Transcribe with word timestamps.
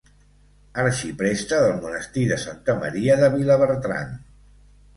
Arxipreste 0.83 1.59
del 1.65 1.75
Monestir 1.85 2.25
de 2.33 2.39
Santa 2.47 2.77
Maria 2.81 3.21
de 3.23 3.33
Vilabertran. 3.37 4.21